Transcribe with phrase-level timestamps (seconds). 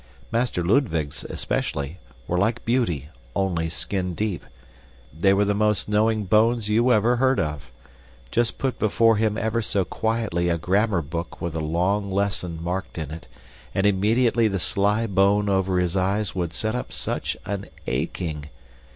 [0.31, 4.43] Master Ludwig's, especially, were like beauty, only skin deep;
[5.13, 7.69] they were the most knowing bones you ever heard of.
[8.31, 12.97] Just put before him ever so quietly a grammar book with a long lessons marked
[12.97, 13.27] in it,
[13.75, 18.49] and immediately the sly bone over his eyes would set up such an aching!